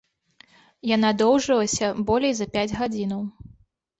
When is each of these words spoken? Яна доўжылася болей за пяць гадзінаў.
Яна 0.95 1.09
доўжылася 1.21 1.91
болей 2.07 2.33
за 2.39 2.47
пяць 2.55 2.77
гадзінаў. 2.79 3.21